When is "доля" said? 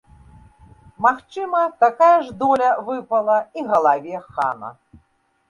2.41-2.71